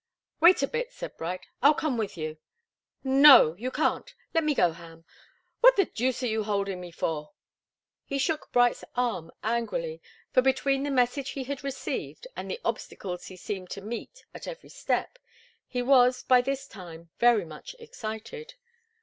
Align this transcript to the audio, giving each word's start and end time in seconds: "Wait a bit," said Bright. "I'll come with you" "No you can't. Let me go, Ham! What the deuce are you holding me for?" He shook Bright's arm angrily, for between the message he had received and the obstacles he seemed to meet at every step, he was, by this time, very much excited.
"Wait 0.39 0.63
a 0.63 0.67
bit," 0.67 0.91
said 0.91 1.15
Bright. 1.15 1.45
"I'll 1.61 1.75
come 1.75 1.95
with 1.95 2.17
you" 2.17 2.39
"No 3.29 3.53
you 3.59 3.69
can't. 3.69 4.11
Let 4.33 4.43
me 4.43 4.55
go, 4.55 4.71
Ham! 4.71 5.05
What 5.59 5.75
the 5.75 5.85
deuce 5.85 6.23
are 6.23 6.25
you 6.25 6.43
holding 6.43 6.81
me 6.81 6.89
for?" 6.89 7.33
He 8.03 8.17
shook 8.17 8.51
Bright's 8.51 8.83
arm 8.95 9.29
angrily, 9.43 10.01
for 10.33 10.41
between 10.41 10.81
the 10.81 10.89
message 10.89 11.29
he 11.29 11.43
had 11.43 11.63
received 11.63 12.25
and 12.35 12.49
the 12.49 12.59
obstacles 12.65 13.27
he 13.27 13.37
seemed 13.37 13.69
to 13.69 13.81
meet 13.81 14.25
at 14.33 14.47
every 14.47 14.69
step, 14.69 15.19
he 15.67 15.83
was, 15.83 16.23
by 16.23 16.41
this 16.41 16.67
time, 16.67 17.11
very 17.19 17.45
much 17.45 17.75
excited. 17.77 18.55